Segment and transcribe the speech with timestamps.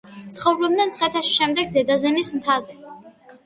[0.37, 2.81] ცხოვრობდნენ მცხეთაში, შემდეგ ზედაზნის მთაზე.